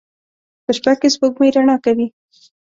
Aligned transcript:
په 0.63 0.71
شپه 0.77 0.93
کې 0.99 1.07
سپوږمۍ 1.13 1.49
رڼا 1.55 1.75
کوي 1.85 2.07